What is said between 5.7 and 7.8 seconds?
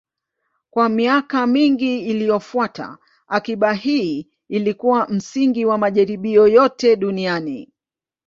majaribio yote duniani.